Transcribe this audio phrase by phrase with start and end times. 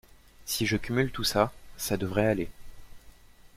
[0.45, 2.49] Si je cumule tout ça, ça devrait aller.